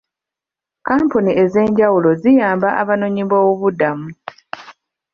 Kkampuni 0.77 1.31
ez'enjawulo 1.43 2.09
ziyamba 2.21 2.69
abanoonyiboobubudamu. 2.81 4.07